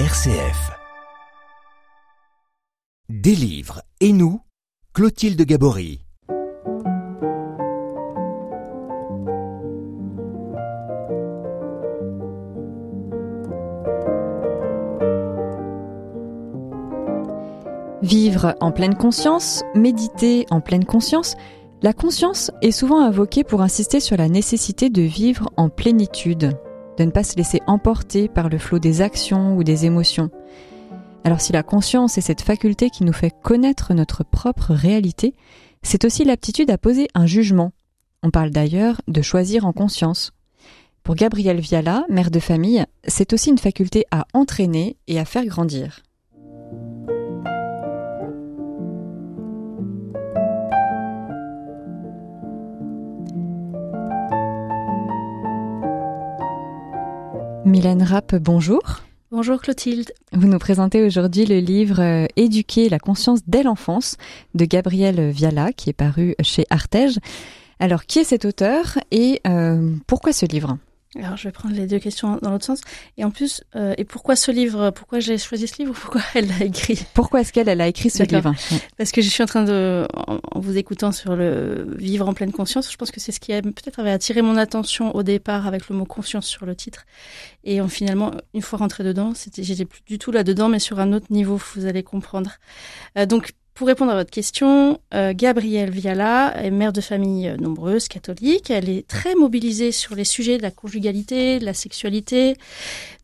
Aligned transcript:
RCF. 0.00 0.72
Des 3.08 3.62
et 4.00 4.12
nous, 4.12 4.40
Clotilde 4.92 5.40
Gabory. 5.42 6.00
Vivre 18.02 18.56
en 18.60 18.72
pleine 18.72 18.96
conscience, 18.96 19.62
méditer 19.76 20.46
en 20.50 20.60
pleine 20.60 20.84
conscience, 20.84 21.36
la 21.82 21.92
conscience 21.92 22.50
est 22.62 22.72
souvent 22.72 23.00
invoquée 23.00 23.44
pour 23.44 23.62
insister 23.62 24.00
sur 24.00 24.16
la 24.16 24.28
nécessité 24.28 24.90
de 24.90 25.02
vivre 25.02 25.52
en 25.56 25.68
plénitude, 25.68 26.58
de 26.98 27.04
ne 27.04 27.10
pas 27.10 27.24
se 27.24 27.36
laisser 27.36 27.60
emporter 27.66 28.28
par 28.28 28.48
le 28.48 28.58
flot 28.58 28.78
des 28.78 29.00
actions 29.00 29.56
ou 29.56 29.64
des 29.64 29.86
émotions. 29.86 30.30
Alors 31.24 31.40
si 31.40 31.52
la 31.52 31.62
conscience 31.62 32.18
est 32.18 32.22
cette 32.22 32.42
faculté 32.42 32.90
qui 32.90 33.04
nous 33.04 33.12
fait 33.12 33.32
connaître 33.42 33.94
notre 33.94 34.24
propre 34.24 34.74
réalité, 34.74 35.34
c'est 35.82 36.04
aussi 36.04 36.24
l'aptitude 36.24 36.70
à 36.70 36.78
poser 36.78 37.08
un 37.14 37.26
jugement. 37.26 37.72
On 38.22 38.30
parle 38.30 38.50
d'ailleurs 38.50 39.00
de 39.08 39.22
choisir 39.22 39.66
en 39.66 39.72
conscience. 39.72 40.32
Pour 41.02 41.14
Gabrielle 41.14 41.60
Viala, 41.60 42.04
mère 42.08 42.30
de 42.30 42.40
famille, 42.40 42.84
c'est 43.06 43.32
aussi 43.34 43.50
une 43.50 43.58
faculté 43.58 44.06
à 44.10 44.26
entraîner 44.32 44.96
et 45.06 45.18
à 45.18 45.24
faire 45.24 45.44
grandir. 45.44 46.02
Mylène 57.64 58.02
Rapp, 58.02 58.34
bonjour. 58.34 58.82
Bonjour 59.30 59.60
Clotilde. 59.60 60.12
Vous 60.32 60.46
nous 60.48 60.58
présentez 60.58 61.02
aujourd'hui 61.02 61.46
le 61.46 61.60
livre 61.60 61.98
euh, 61.98 62.26
Éduquer 62.36 62.90
la 62.90 62.98
conscience 62.98 63.40
dès 63.46 63.62
l'enfance 63.62 64.18
de 64.54 64.66
Gabriel 64.66 65.30
Viala 65.30 65.72
qui 65.72 65.88
est 65.88 65.94
paru 65.94 66.34
chez 66.42 66.66
Artege. 66.68 67.18
Alors 67.80 68.04
qui 68.04 68.18
est 68.18 68.24
cet 68.24 68.44
auteur 68.44 68.98
et 69.10 69.40
euh, 69.46 69.94
pourquoi 70.06 70.34
ce 70.34 70.44
livre? 70.44 70.76
Alors, 71.22 71.36
je 71.36 71.44
vais 71.44 71.52
prendre 71.52 71.74
les 71.74 71.86
deux 71.86 71.98
questions 71.98 72.38
dans 72.42 72.50
l'autre 72.50 72.64
sens. 72.64 72.80
Et 73.16 73.24
en 73.24 73.30
plus, 73.30 73.62
euh, 73.76 73.94
et 73.98 74.04
pourquoi 74.04 74.34
ce 74.36 74.50
livre? 74.50 74.90
Pourquoi 74.90 75.20
j'ai 75.20 75.38
choisi 75.38 75.68
ce 75.68 75.78
livre? 75.78 75.94
Pourquoi 76.00 76.20
elle 76.34 76.48
l'a 76.48 76.64
écrit? 76.64 76.98
Pourquoi 77.14 77.40
est-ce 77.40 77.52
qu'elle 77.52 77.68
a 77.68 77.86
écrit 77.86 78.10
ce 78.10 78.22
livre? 78.24 78.52
Parce 78.96 79.12
que 79.12 79.22
je 79.22 79.28
suis 79.28 79.42
en 79.42 79.46
train 79.46 79.64
de, 79.64 80.06
en, 80.14 80.60
vous 80.60 80.76
écoutant 80.76 81.12
sur 81.12 81.36
le 81.36 81.94
vivre 81.96 82.28
en 82.28 82.34
pleine 82.34 82.52
conscience, 82.52 82.90
je 82.90 82.96
pense 82.96 83.10
que 83.10 83.20
c'est 83.20 83.32
ce 83.32 83.40
qui 83.40 83.52
a 83.52 83.62
peut-être 83.62 84.00
avait 84.00 84.10
attiré 84.10 84.42
mon 84.42 84.56
attention 84.56 85.14
au 85.14 85.22
départ 85.22 85.66
avec 85.66 85.88
le 85.88 85.96
mot 85.96 86.04
conscience 86.04 86.46
sur 86.46 86.66
le 86.66 86.74
titre. 86.74 87.04
Et 87.64 87.80
finalement, 87.88 88.32
une 88.52 88.62
fois 88.62 88.78
rentrée 88.78 89.04
dedans, 89.04 89.34
c'était, 89.34 89.62
j'étais 89.62 89.84
plus 89.84 90.02
du 90.06 90.18
tout 90.18 90.32
là-dedans, 90.32 90.68
mais 90.68 90.78
sur 90.78 91.00
un 91.00 91.12
autre 91.12 91.26
niveau, 91.30 91.60
vous 91.74 91.86
allez 91.86 92.02
comprendre. 92.02 92.52
Euh, 93.16 93.26
donc, 93.26 93.52
pour 93.74 93.88
répondre 93.88 94.12
à 94.12 94.14
votre 94.14 94.30
question, 94.30 95.00
euh, 95.14 95.32
Gabrielle 95.34 95.90
Viala 95.90 96.54
est 96.62 96.70
mère 96.70 96.92
de 96.92 97.00
famille 97.00 97.48
euh, 97.48 97.56
nombreuse, 97.56 98.06
catholique. 98.06 98.70
Elle 98.70 98.88
est 98.88 99.06
très 99.06 99.34
mobilisée 99.34 99.90
sur 99.90 100.14
les 100.14 100.24
sujets 100.24 100.58
de 100.58 100.62
la 100.62 100.70
conjugalité, 100.70 101.58
de 101.58 101.64
la 101.64 101.74
sexualité, 101.74 102.56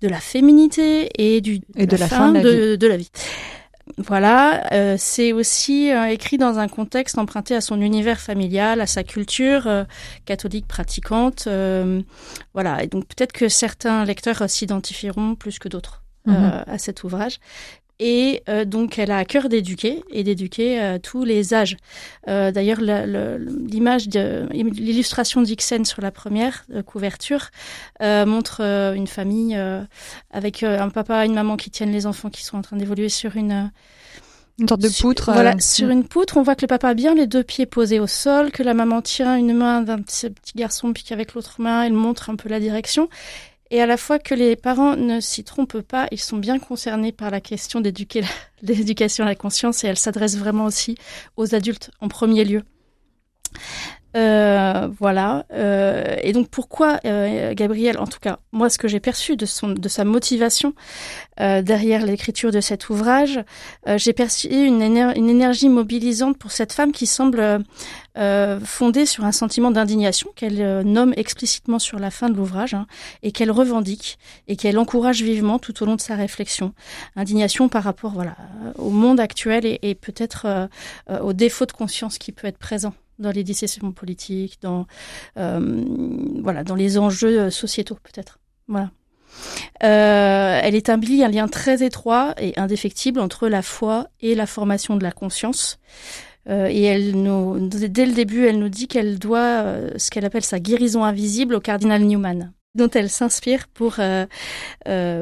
de 0.03 0.09
la 0.09 0.19
féminité 0.19 1.09
et, 1.17 1.41
du, 1.41 1.61
de, 1.77 1.97
la, 1.97 2.09
fin, 2.09 2.33
de, 2.33 2.87
la 2.87 2.97
vie. 2.97 3.13
Voilà, 3.97 4.73
euh, 4.73 4.97
c'est 4.99 5.33
aussi 5.33 5.91
écrit 6.09 6.37
dans 6.37 6.59
un 6.59 6.67
contexte 6.67 7.17
emprunté 7.17 7.55
à 7.55 7.61
son 7.61 7.81
univers 7.81 8.19
familial, 8.19 8.81
à 8.81 8.87
sa 8.89 9.05
culture 9.05 9.69
catholique 10.25 10.67
pratiquante. 10.67 11.47
voilà, 12.55 12.83
et 12.83 12.89
donc 12.89 13.07
peut-être 13.07 13.33
que 13.33 13.49
certains 13.49 14.05
lecteurs 14.05 14.51
s'identifieront 14.51 15.37
plus 15.37 15.61
que 15.61 15.69
d'autres. 15.69 16.03
Mhm. 16.27 16.65
à 16.67 16.77
cet 16.77 17.03
ouvrage. 17.03 17.39
Et 18.03 18.43
euh, 18.49 18.65
donc, 18.65 18.99
elle 18.99 19.11
a 19.11 19.19
à 19.19 19.25
cœur 19.27 19.51
d'éduquer 19.51 20.03
et 20.11 20.25
d'éduquer 20.25 20.81
euh, 20.81 20.99
tous 20.99 21.23
les 21.23 21.53
âges. 21.53 21.77
Euh, 22.29 22.51
D'ailleurs, 22.51 22.81
l'image, 22.81 24.07
l'illustration 24.07 25.43
d'Ixen 25.43 25.85
sur 25.85 26.01
la 26.01 26.11
première 26.11 26.65
couverture 26.87 27.51
euh, 28.01 28.25
montre 28.25 28.63
une 28.63 29.07
famille 29.07 29.59
avec 30.31 30.63
un 30.63 30.89
papa 30.89 31.25
et 31.25 31.29
une 31.29 31.35
maman 31.35 31.57
qui 31.57 31.71
tiennent 31.71 31.93
les 31.93 32.07
enfants 32.07 32.31
qui 32.31 32.43
sont 32.43 32.57
en 32.57 32.63
train 32.63 32.77
d'évoluer 32.77 33.11
sur 33.11 33.37
une 33.37 33.71
une 34.59 34.69
sorte 34.69 34.83
de 34.83 35.01
poutre. 35.01 35.33
voilà, 35.33 35.59
sur 35.59 35.89
une 35.89 36.05
poutre, 36.05 36.37
on 36.37 36.43
voit 36.43 36.55
que 36.55 36.63
le 36.63 36.67
papa 36.67 36.91
a 36.91 36.95
bien 36.95 37.15
les 37.15 37.27
deux 37.27 37.43
pieds 37.43 37.65
posés 37.65 37.99
au 37.99 38.07
sol, 38.07 38.51
que 38.51 38.63
la 38.63 38.75
maman 38.75 39.01
tient 39.01 39.37
une 39.37 39.55
main 39.55 39.81
d'un 39.81 40.01
petit, 40.01 40.29
petit 40.29 40.53
garçon, 40.55 40.93
puis 40.93 41.03
qu'avec 41.03 41.33
l'autre 41.33 41.63
main, 41.63 41.83
elle 41.85 41.95
montre 41.95 42.29
un 42.29 42.37
peu 42.37 42.51
la 42.51 42.61
direction 42.61 43.09
et 43.71 43.81
à 43.81 43.87
la 43.87 43.97
fois 43.97 44.19
que 44.19 44.35
les 44.35 44.57
parents 44.57 44.97
ne 44.97 45.21
s'y 45.21 45.45
trompent 45.45 45.81
pas, 45.81 46.09
ils 46.11 46.21
sont 46.21 46.39
bien 46.39 46.59
concernés 46.59 47.13
par 47.13 47.31
la 47.31 47.41
question 47.41 47.81
d'éduquer 47.81 48.23
l'éducation 48.63 49.25
à 49.27 49.29
la 49.29 49.35
conscience 49.35 49.85
et 49.85 49.87
elle 49.87 49.99
s'adresse 49.99 50.37
vraiment 50.37 50.65
aussi 50.65 50.97
aux 51.37 51.55
adultes 51.55 51.91
en 52.01 52.09
premier 52.09 52.45
lieu. 52.45 52.63
Euh, 54.17 54.89
voilà. 54.99 55.47
Euh, 55.53 56.17
et 56.23 56.33
donc 56.33 56.49
pourquoi 56.49 56.99
euh, 57.05 57.55
Gabriel, 57.55 57.99
en 57.99 58.07
tout 58.07 58.19
cas 58.21 58.39
moi, 58.53 58.69
ce 58.69 58.79
que 58.79 58.89
j'ai 58.89 59.01
perçu 59.01 59.37
de 59.37 59.47
son, 59.47 59.69
de 59.69 59.89
sa 59.89 60.05
motivation 60.05 60.75
euh, 61.41 61.63
derrière 61.63 62.05
l'écriture 62.05 62.51
de 62.51 62.61
cet 62.61 62.91
ouvrage, 62.91 63.41
euh, 63.87 63.99
j'ai 63.99 64.13
perçu 64.13 64.49
une, 64.49 64.83
énergie 64.83 65.69
mobilisante 65.69 66.39
pour 66.39 66.51
cette 66.51 66.73
femme 66.73 66.93
qui 66.93 67.07
semble 67.07 67.65
fondée 68.65 69.07
sur 69.07 69.25
un 69.25 69.33
sentiment 69.33 69.71
d'indignation 69.71 70.31
qu'elle 70.35 70.83
nomme 70.83 71.15
explicitement 71.17 71.79
sur 71.79 71.99
la 71.99 72.11
fin 72.11 72.29
de 72.29 72.35
l'ouvrage 72.35 72.75
hein, 72.75 72.87
et 73.23 73.33
qu'elle 73.33 73.51
revendique 73.51 74.19
et 74.47 74.57
qu'elle 74.57 74.79
encourage 74.79 75.23
vivement 75.23 75.59
tout 75.59 75.83
au 75.83 75.87
long 75.87 75.97
de 75.97 76.01
sa 76.03 76.17
réflexion. 76.17 76.75
Indignation 77.17 77.71
par 77.71 77.85
rapport, 77.85 78.11
voilà, 78.11 78.37
au 78.77 78.91
monde 78.91 79.21
actuel 79.21 79.65
et, 79.65 79.79
et 79.83 79.95
peut-être 79.95 80.69
au 81.23 81.33
défaut 81.33 81.65
de 81.65 81.73
conscience 81.73 82.19
qui 82.19 82.33
peut 82.33 82.49
être 82.49 82.59
présent 82.59 82.93
dans 83.21 83.31
les 83.31 83.45
décisions 83.45 83.93
politiques, 83.93 84.59
dans 84.61 84.87
euh, 85.37 85.85
voilà, 86.43 86.65
dans 86.65 86.75
les 86.75 86.99
enjeux 86.99 87.41
euh, 87.41 87.51
sociétaux 87.51 87.99
peut-être. 88.03 88.39
Voilà. 88.67 88.91
Euh, 89.83 90.61
elle 90.63 90.75
établit 90.75 91.23
un 91.23 91.29
lien 91.29 91.49
très 91.49 91.83
étroit 91.83 92.35
et 92.39 92.59
indéfectible 92.59 93.21
entre 93.21 93.49
la 93.49 93.63
foi 93.63 94.09
et 94.21 94.35
la 94.35 94.47
formation 94.47 94.97
de 94.97 95.03
la 95.03 95.13
conscience. 95.13 95.79
Euh, 96.49 96.69
et 96.71 96.83
elle 96.83 97.23
nous, 97.23 97.69
dès 97.69 98.07
le 98.07 98.13
début, 98.13 98.47
elle 98.47 98.59
nous 98.59 98.69
dit 98.69 98.89
qu'elle 98.89 99.19
doit 99.19 99.39
euh, 99.39 99.91
ce 99.97 100.11
qu'elle 100.11 100.25
appelle 100.25 100.45
sa 100.45 100.59
guérison 100.59 101.05
invisible 101.05 101.55
au 101.55 101.61
cardinal 101.61 102.03
Newman, 102.03 102.53
dont 102.75 102.91
elle 102.91 103.11
s'inspire 103.11 103.69
pour 103.69 103.97
euh, 103.99 104.27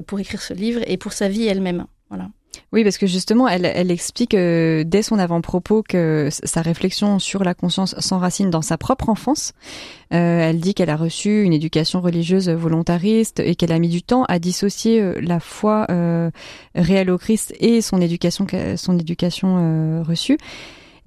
pour 0.07 0.21
écrire 0.21 0.41
ce 0.41 0.55
livre 0.55 0.81
et 0.87 0.97
pour 0.97 1.13
sa 1.13 1.29
vie 1.29 1.47
elle-même. 1.47 1.87
Voilà. 2.09 2.29
Oui, 2.73 2.85
parce 2.85 2.99
que 2.99 3.07
justement, 3.07 3.49
elle, 3.49 3.91
explique 3.91 4.35
euh, 4.35 4.85
dès 4.85 5.03
son 5.03 5.19
avant-propos 5.19 5.83
que 5.83 6.29
sa 6.31 6.61
réflexion 6.61 7.19
sur 7.19 7.43
la 7.43 7.55
conscience 7.55 7.99
s'enracine 7.99 8.51
dans 8.51 8.61
sa 8.61 8.77
propre 8.77 9.09
enfance. 9.09 9.53
Euh, 10.13 10.41
elle 10.41 10.61
dit 10.61 10.75
qu'elle 10.75 10.91
a 10.91 10.97
reçu 10.97 11.45
une 11.45 11.55
éducation 11.55 12.01
religieuse 12.03 12.51
volontariste 12.51 13.41
et 13.41 13.55
qu'elle 13.55 13.73
a 13.73 13.79
mis 13.79 13.89
du 13.89 14.03
temps 14.03 14.25
à 14.25 14.39
dissocier 14.39 15.01
euh, 15.01 15.15
la 15.21 15.41
foi 15.41 15.87
réelle 16.75 17.11
au 17.11 17.19
Christ 17.19 17.55
et 17.59 17.81
son 17.81 18.01
éducation, 18.01 18.47
son 18.77 18.99
éducation 18.99 20.03
reçue. 20.03 20.39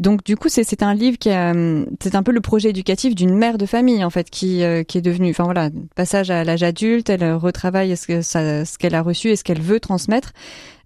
Donc 0.01 0.23
du 0.23 0.35
coup, 0.35 0.50
c'est 0.50 0.84
un 0.84 0.94
livre 0.94 1.17
qui 1.17 1.29
c'est 1.29 2.16
un 2.16 2.23
peu 2.23 2.31
le 2.31 2.41
projet 2.41 2.72
éducatif 2.72 3.16
d'une 3.16 3.35
mère 3.35 3.57
de 3.57 3.66
famille 3.66 4.03
en 4.03 4.09
fait 4.09 4.29
qui 4.29 4.63
qui 4.88 4.97
est 4.97 5.01
devenue, 5.01 5.29
enfin 5.29 5.44
voilà, 5.44 5.69
passage 5.95 6.31
à 6.31 6.44
l'âge 6.44 6.63
adulte, 6.63 7.09
elle 7.09 7.34
retravaille 7.34 7.95
ce 7.95 8.07
que 8.07 8.22
ce 8.22 8.78
qu'elle 8.78 8.95
a 8.95 9.01
reçu 9.01 9.29
et 9.29 9.35
ce 9.35 9.44
qu'elle 9.44 9.61
veut 9.61 9.79
transmettre. 9.79 10.34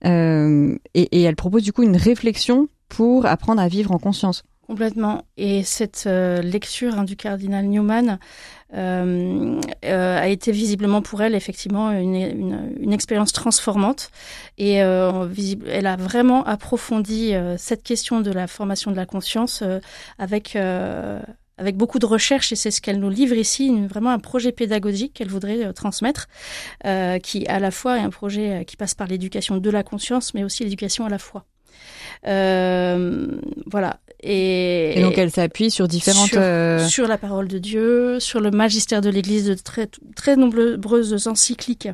Euh, 0.05 0.77
et, 0.93 1.21
elle 1.21 1.35
propose 1.35 1.63
du 1.63 1.73
coup 1.73 1.83
une 1.83 1.97
réflexion 1.97 2.67
pour 2.89 3.25
apprendre 3.25 3.61
à 3.61 3.67
vivre 3.67 3.91
en 3.91 3.97
conscience. 3.97 4.43
Complètement. 4.67 5.25
Et 5.37 5.63
cette 5.63 6.05
euh, 6.07 6.41
lecture 6.41 6.97
hein, 6.97 7.03
du 7.03 7.15
cardinal 7.15 7.65
Newman 7.65 8.17
euh, 8.73 9.61
euh, 9.85 10.17
a 10.17 10.27
été 10.27 10.51
visiblement 10.51 11.03
pour 11.03 11.21
elle 11.21 11.35
effectivement 11.35 11.91
une, 11.91 12.73
une, 12.79 12.91
expérience 12.91 13.31
transformante. 13.31 14.09
Et 14.57 14.81
visible, 15.29 15.67
elle 15.69 15.85
a 15.85 15.95
vraiment 15.95 16.43
approfondi 16.45 17.33
cette 17.57 17.83
question 17.83 18.21
de 18.21 18.31
la 18.31 18.47
formation 18.47 18.91
de 18.91 18.95
la 18.95 19.05
conscience 19.05 19.63
avec 20.17 20.57
avec 21.57 21.77
beaucoup 21.77 21.99
de 21.99 22.05
recherches 22.05 22.51
et 22.51 22.55
c'est 22.55 22.71
ce 22.71 22.81
qu'elle 22.81 22.99
nous 22.99 23.09
livre 23.09 23.35
ici, 23.35 23.85
vraiment 23.87 24.09
un 24.09 24.19
projet 24.19 24.51
pédagogique 24.51 25.13
qu'elle 25.13 25.29
voudrait 25.29 25.71
transmettre, 25.73 26.27
qui 27.23 27.45
à 27.47 27.59
la 27.59 27.71
fois 27.71 27.97
est 27.97 28.01
un 28.01 28.09
projet 28.09 28.65
qui 28.65 28.77
passe 28.77 28.95
par 28.95 29.07
l'éducation 29.07 29.57
de 29.57 29.69
la 29.69 29.83
conscience, 29.83 30.33
mais 30.33 30.43
aussi 30.43 30.63
l'éducation 30.63 31.05
à 31.05 31.09
la 31.09 31.19
foi. 31.19 31.45
Euh, 32.27 33.27
voilà. 33.67 33.99
Et, 34.21 34.97
et, 34.97 35.01
donc 35.01 35.17
elle 35.17 35.29
s'appuie 35.29 35.69
sur 35.69 35.87
différentes 35.87 36.29
sur, 36.29 36.39
euh... 36.41 36.87
sur, 36.87 37.07
la 37.07 37.17
parole 37.17 37.47
de 37.47 37.59
Dieu, 37.59 38.19
sur 38.19 38.39
le 38.39 38.49
magistère 38.49 39.01
de 39.01 39.09
l'Église, 39.09 39.45
de 39.45 39.53
très 39.53 39.87
très 40.15 40.35
nombreuses 40.35 41.27
encycliques 41.27 41.89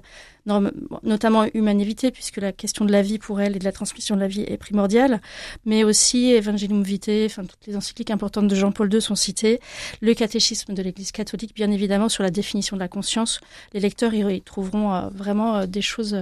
notamment 1.03 1.45
humanité, 1.53 2.11
puisque 2.11 2.37
la 2.37 2.51
question 2.51 2.85
de 2.85 2.91
la 2.91 3.01
vie 3.01 3.19
pour 3.19 3.41
elle 3.41 3.55
et 3.55 3.59
de 3.59 3.63
la 3.63 3.71
transmission 3.71 4.15
de 4.15 4.21
la 4.21 4.27
vie 4.27 4.43
est 4.47 4.57
primordiale, 4.57 5.21
mais 5.65 5.83
aussi 5.83 6.33
Evangelium 6.33 6.83
Vitae, 6.83 7.25
enfin 7.25 7.43
toutes 7.45 7.65
les 7.67 7.75
encycliques 7.75 8.11
importantes 8.11 8.47
de 8.47 8.55
Jean-Paul 8.55 8.91
II 8.91 9.01
sont 9.01 9.15
citées, 9.15 9.59
le 10.01 10.13
catéchisme 10.13 10.73
de 10.73 10.81
l'Église 10.81 11.11
catholique, 11.11 11.53
bien 11.53 11.69
évidemment, 11.69 12.09
sur 12.09 12.23
la 12.23 12.31
définition 12.31 12.75
de 12.75 12.81
la 12.81 12.87
conscience. 12.87 13.39
Les 13.73 13.79
lecteurs 13.79 14.13
y 14.13 14.41
trouveront 14.41 14.93
euh, 14.93 15.01
vraiment 15.13 15.65
des 15.67 15.81
choses 15.81 16.17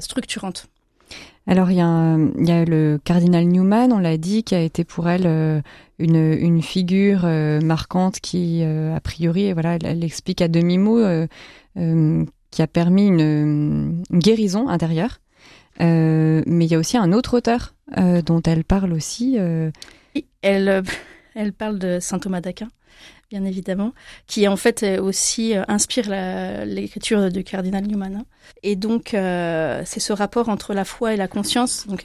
structurantes. 0.00 0.68
Alors 1.46 1.70
il 1.70 1.76
y, 1.76 1.80
a, 1.80 2.64
le 2.64 3.00
cardinal 3.02 3.44
Newman, 3.46 3.92
on 3.92 3.98
l'a 3.98 4.16
dit, 4.16 4.44
qui 4.44 4.54
a 4.54 4.60
été 4.60 4.84
pour 4.84 5.08
elle 5.08 5.62
une, 5.98 6.16
une 6.16 6.62
figure 6.62 7.24
marquante 7.62 8.20
qui, 8.20 8.62
a 8.62 9.00
priori, 9.00 9.52
voilà, 9.52 9.76
elle, 9.82 10.04
explique 10.04 10.40
à 10.40 10.46
demi 10.46 10.78
mot, 10.78 11.00
qui 11.74 12.62
a 12.62 12.66
permis 12.68 13.08
une, 13.08 14.04
guérison 14.12 14.68
intérieure. 14.68 15.20
mais 15.80 16.42
il 16.46 16.70
y 16.70 16.76
a 16.76 16.78
aussi 16.78 16.96
un 16.96 17.12
autre 17.12 17.38
auteur 17.38 17.74
dont 18.24 18.42
elle 18.42 18.62
parle 18.62 18.92
aussi. 18.92 19.36
Elle 21.34 21.52
parle 21.52 21.78
de 21.78 21.98
saint 22.00 22.18
Thomas 22.18 22.40
d'Aquin, 22.40 22.68
bien 23.30 23.44
évidemment, 23.44 23.92
qui 24.26 24.46
en 24.48 24.56
fait 24.56 24.98
aussi 24.98 25.56
euh, 25.56 25.62
inspire 25.68 26.08
l'écriture 26.66 27.30
du 27.30 27.44
cardinal 27.44 27.86
Newman. 27.86 28.16
Hein. 28.16 28.24
Et 28.62 28.76
donc, 28.76 29.14
euh, 29.14 29.82
c'est 29.84 30.00
ce 30.00 30.12
rapport 30.12 30.48
entre 30.48 30.74
la 30.74 30.84
foi 30.84 31.14
et 31.14 31.16
la 31.16 31.28
conscience. 31.28 31.86
Donc, 31.86 32.04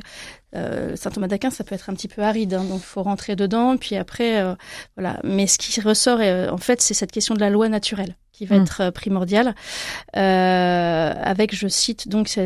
euh, 0.56 0.95
saint 0.95 1.12
Thomas 1.12 1.27
d'Aquin, 1.27 1.50
ça 1.50 1.63
peut 1.63 1.75
être 1.75 1.89
un 1.89 1.94
petit 1.94 2.07
peu 2.07 2.21
aride, 2.21 2.53
hein, 2.53 2.63
donc 2.63 2.79
il 2.79 2.85
faut 2.85 3.03
rentrer 3.03 3.35
dedans. 3.35 3.77
Puis 3.77 3.95
après, 3.95 4.44
voilà. 4.95 5.19
Mais 5.24 5.47
ce 5.47 5.57
qui 5.57 5.79
ressort, 5.81 6.19
en 6.19 6.57
fait, 6.57 6.81
c'est 6.81 6.94
cette 6.94 7.12
question 7.12 7.35
de 7.35 7.39
la 7.39 7.50
loi 7.50 7.69
naturelle 7.69 8.15
qui 8.31 8.45
va 8.45 8.57
mm. 8.57 8.62
être 8.62 8.89
primordiale. 8.91 9.56
avec, 10.13 11.53
je 11.53 11.68
cite, 11.68 12.07
donc, 12.07 12.39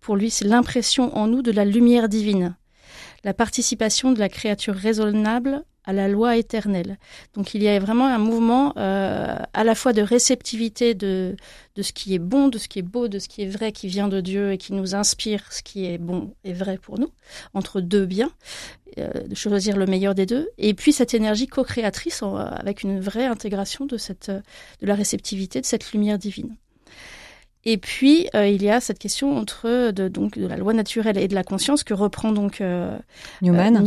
pour 0.00 0.16
lui, 0.16 0.30
c'est 0.30 0.46
l'impression 0.46 1.16
en 1.16 1.26
nous 1.28 1.42
de 1.42 1.52
la 1.52 1.64
lumière 1.64 2.08
divine 2.08 2.56
la 3.24 3.34
participation 3.34 4.12
de 4.12 4.18
la 4.18 4.28
créature 4.28 4.74
raisonnable 4.74 5.64
à 5.88 5.94
la 5.94 6.06
loi 6.06 6.36
éternelle. 6.36 6.98
Donc 7.32 7.54
il 7.54 7.62
y 7.62 7.68
a 7.68 7.78
vraiment 7.78 8.06
un 8.06 8.18
mouvement 8.18 8.74
euh, 8.76 9.34
à 9.54 9.64
la 9.64 9.74
fois 9.74 9.94
de 9.94 10.02
réceptivité 10.02 10.92
de, 10.92 11.34
de 11.76 11.82
ce 11.82 11.94
qui 11.94 12.14
est 12.14 12.18
bon, 12.18 12.48
de 12.48 12.58
ce 12.58 12.68
qui 12.68 12.78
est 12.80 12.82
beau, 12.82 13.08
de 13.08 13.18
ce 13.18 13.26
qui 13.26 13.40
est 13.42 13.48
vrai, 13.48 13.72
qui 13.72 13.88
vient 13.88 14.08
de 14.08 14.20
Dieu 14.20 14.52
et 14.52 14.58
qui 14.58 14.74
nous 14.74 14.94
inspire 14.94 15.50
ce 15.50 15.62
qui 15.62 15.86
est 15.86 15.96
bon 15.96 16.34
et 16.44 16.52
vrai 16.52 16.76
pour 16.76 16.98
nous, 16.98 17.10
entre 17.54 17.80
deux 17.80 18.04
biens, 18.04 18.30
euh, 18.98 19.08
de 19.26 19.34
choisir 19.34 19.78
le 19.78 19.86
meilleur 19.86 20.14
des 20.14 20.26
deux. 20.26 20.50
Et 20.58 20.74
puis 20.74 20.92
cette 20.92 21.14
énergie 21.14 21.46
co-créatrice 21.46 22.22
avec 22.22 22.82
une 22.82 23.00
vraie 23.00 23.24
intégration 23.24 23.86
de, 23.86 23.96
cette, 23.96 24.30
de 24.30 24.86
la 24.86 24.94
réceptivité, 24.94 25.62
de 25.62 25.66
cette 25.66 25.92
lumière 25.92 26.18
divine. 26.18 26.54
Et 27.70 27.76
puis, 27.76 28.30
euh, 28.34 28.48
il 28.48 28.62
y 28.62 28.70
a 28.70 28.80
cette 28.80 28.98
question 28.98 29.36
entre 29.36 29.90
de, 29.90 30.08
donc, 30.08 30.38
de 30.38 30.46
la 30.46 30.56
loi 30.56 30.72
naturelle 30.72 31.18
et 31.18 31.28
de 31.28 31.34
la 31.34 31.44
conscience 31.44 31.84
que 31.84 31.92
reprend 31.92 32.32
donc 32.32 32.62
euh, 32.62 32.96
Newman. 33.42 33.76
Euh, 33.76 33.80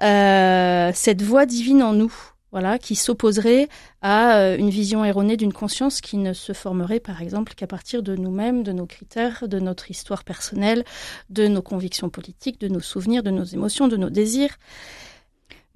Newman. 0.00 0.92
Cette 0.92 1.22
voix 1.22 1.46
divine 1.46 1.84
en 1.84 1.92
nous, 1.92 2.12
voilà, 2.50 2.80
qui 2.80 2.96
s'opposerait 2.96 3.68
à 4.02 4.56
une 4.56 4.70
vision 4.70 5.04
erronée 5.04 5.36
d'une 5.36 5.52
conscience 5.52 6.00
qui 6.00 6.16
ne 6.16 6.32
se 6.32 6.52
formerait, 6.52 6.98
par 6.98 7.22
exemple, 7.22 7.54
qu'à 7.54 7.68
partir 7.68 8.02
de 8.02 8.16
nous-mêmes, 8.16 8.64
de 8.64 8.72
nos 8.72 8.86
critères, 8.86 9.46
de 9.46 9.60
notre 9.60 9.92
histoire 9.92 10.24
personnelle, 10.24 10.82
de 11.30 11.46
nos 11.46 11.62
convictions 11.62 12.08
politiques, 12.08 12.60
de 12.60 12.66
nos 12.66 12.80
souvenirs, 12.80 13.22
de 13.22 13.30
nos 13.30 13.44
émotions, 13.44 13.86
de 13.86 13.96
nos 13.96 14.10
désirs. 14.10 14.58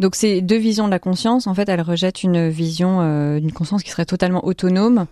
Donc 0.01 0.17
ces 0.17 0.43
deux 0.43 0.59
visions 0.59 0.87
de 0.87 0.91
la 0.91 0.99
conscience, 0.99 1.47
en 1.47 1.55
fait, 1.55 1.69
elles 1.69 1.83
rejettent 1.83 2.25
une 2.25 2.49
vision 2.49 3.39
d'une 3.39 3.53
conscience 3.53 3.85
qui 3.85 3.91
serait 3.91 4.07
totalement 4.07 4.45
autonome 4.45 5.07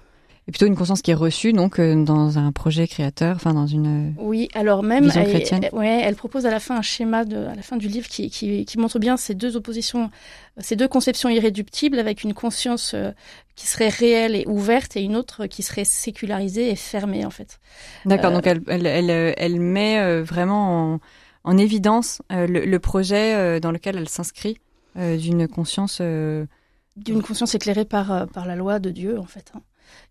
et 0.48 0.50
plutôt 0.50 0.64
une 0.64 0.76
conscience 0.76 1.02
qui 1.02 1.10
est 1.10 1.14
reçue 1.14 1.52
donc 1.52 1.78
euh, 1.78 1.94
dans 2.02 2.38
un 2.38 2.52
projet 2.52 2.88
créateur, 2.88 3.36
enfin 3.36 3.52
dans 3.52 3.66
une 3.66 4.14
oui 4.16 4.48
alors 4.54 4.82
même 4.82 5.04
vision 5.04 5.22
chrétienne. 5.24 5.64
Elle, 5.64 5.78
ouais, 5.78 6.00
elle 6.02 6.14
propose 6.14 6.46
à 6.46 6.50
la 6.50 6.58
fin 6.58 6.78
un 6.78 6.82
schéma 6.82 7.26
de, 7.26 7.36
à 7.36 7.54
la 7.54 7.60
fin 7.60 7.76
du 7.76 7.86
livre 7.86 8.08
qui, 8.08 8.30
qui, 8.30 8.64
qui 8.64 8.78
montre 8.78 8.98
bien 8.98 9.18
ces 9.18 9.34
deux 9.34 9.56
oppositions, 9.56 10.10
ces 10.56 10.74
deux 10.74 10.88
conceptions 10.88 11.28
irréductibles 11.28 11.98
avec 11.98 12.24
une 12.24 12.32
conscience 12.32 12.92
euh, 12.94 13.10
qui 13.56 13.66
serait 13.66 13.90
réelle 13.90 14.34
et 14.34 14.44
ouverte 14.46 14.96
et 14.96 15.02
une 15.02 15.16
autre 15.16 15.46
qui 15.46 15.62
serait 15.62 15.84
sécularisée 15.84 16.70
et 16.70 16.76
fermée 16.76 17.26
en 17.26 17.30
fait. 17.30 17.60
D'accord, 18.06 18.30
euh, 18.30 18.34
donc 18.36 18.46
elle, 18.46 18.62
elle, 18.68 18.86
elle, 18.86 19.34
elle, 19.36 19.60
met 19.60 20.22
vraiment 20.22 20.94
en, 20.94 21.00
en 21.44 21.58
évidence 21.58 22.22
le, 22.30 22.64
le, 22.64 22.78
projet 22.78 23.60
dans 23.60 23.70
lequel 23.70 23.98
elle 23.98 24.08
s'inscrit 24.08 24.56
d'une 24.96 25.46
conscience 25.46 26.00
d'une 26.00 27.22
conscience 27.22 27.54
éclairée 27.54 27.84
par 27.84 28.26
par 28.28 28.46
la 28.46 28.56
loi 28.56 28.78
de 28.78 28.88
Dieu 28.90 29.18
en 29.18 29.26
fait. 29.26 29.52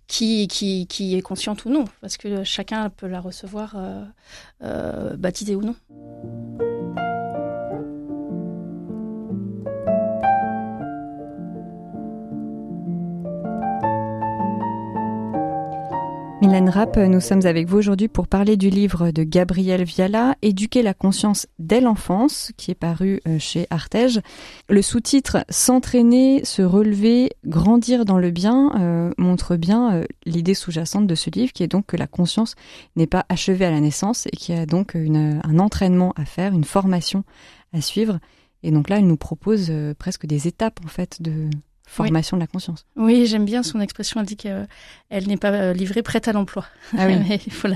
Qui, 0.07 0.47
est 0.99 1.21
consciente 1.21 1.65
ou 1.65 1.69
non, 1.69 1.83
parce 1.99 2.15
que 2.15 2.45
chacun 2.45 2.89
peut 2.89 3.07
la 3.07 3.19
recevoir 3.19 3.75
euh, 3.75 4.05
euh, 4.63 5.17
baptisée 5.17 5.55
ou 5.55 5.61
non. 5.61 5.75
Rapp, 16.47 16.95
nous 16.95 17.19
sommes 17.19 17.45
avec 17.45 17.67
vous 17.67 17.77
aujourd'hui 17.77 18.07
pour 18.07 18.27
parler 18.27 18.55
du 18.55 18.69
livre 18.69 19.11
de 19.11 19.23
Gabriel 19.23 19.83
Viala, 19.83 20.37
Éduquer 20.41 20.81
la 20.81 20.93
conscience 20.93 21.45
dès 21.59 21.81
l'enfance, 21.81 22.53
qui 22.55 22.71
est 22.71 22.75
paru 22.75 23.19
euh, 23.27 23.37
chez 23.37 23.67
Artege. 23.69 24.21
Le 24.69 24.81
sous-titre 24.81 25.43
S'entraîner, 25.49 26.45
se 26.45 26.61
relever, 26.61 27.31
grandir 27.45 28.05
dans 28.05 28.17
le 28.17 28.31
bien 28.31 28.71
euh, 28.79 29.11
montre 29.17 29.57
bien 29.57 29.93
euh, 29.93 30.05
l'idée 30.25 30.53
sous-jacente 30.53 31.05
de 31.05 31.15
ce 31.15 31.29
livre, 31.29 31.51
qui 31.51 31.63
est 31.63 31.67
donc 31.67 31.85
que 31.85 31.97
la 31.97 32.07
conscience 32.07 32.55
n'est 32.95 33.07
pas 33.07 33.25
achevée 33.27 33.65
à 33.65 33.71
la 33.71 33.81
naissance 33.81 34.25
et 34.27 34.35
qu'il 34.37 34.55
y 34.55 34.57
a 34.57 34.65
donc 34.65 34.93
une, 34.93 35.41
un 35.43 35.59
entraînement 35.59 36.13
à 36.15 36.23
faire, 36.23 36.53
une 36.53 36.63
formation 36.63 37.25
à 37.73 37.81
suivre. 37.81 38.19
Et 38.63 38.71
donc 38.71 38.89
là, 38.89 38.99
elle 38.99 39.07
nous 39.07 39.17
propose 39.17 39.71
presque 39.99 40.25
des 40.25 40.47
étapes 40.47 40.79
en 40.85 40.87
fait 40.87 41.21
de, 41.21 41.49
formation 41.87 42.37
de 42.37 42.41
la 42.41 42.47
conscience. 42.47 42.85
Oui, 42.95 43.25
j'aime 43.25 43.45
bien 43.45 43.63
son 43.63 43.79
expression. 43.79 44.19
Elle 44.19 44.25
dit 44.25 44.35
qu'elle 44.35 44.67
n'est 45.09 45.37
pas 45.37 45.51
euh, 45.51 45.73
livrée 45.73 46.03
prête 46.03 46.27
à 46.27 46.33
l'emploi. 46.33 46.65
Ah 46.97 47.07
oui. 47.07 47.15
il 47.47 47.53
faut 47.53 47.69